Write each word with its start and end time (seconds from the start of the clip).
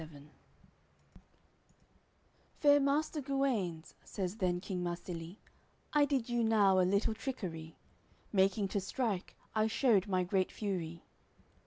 XXXIX 0.01 0.27
"Fair 2.59 2.79
Master 2.79 3.21
Guenes," 3.21 3.93
says 4.03 4.37
then 4.37 4.59
King 4.59 4.81
Marsilie, 4.81 5.37
"I 5.93 6.05
did 6.05 6.27
you 6.27 6.43
now 6.43 6.79
a 6.79 6.81
little 6.81 7.13
trickery, 7.13 7.75
Making 8.33 8.67
to 8.69 8.81
strike, 8.81 9.35
I 9.53 9.67
shewed 9.67 10.07
my 10.07 10.23
great 10.23 10.51
fury. 10.51 11.03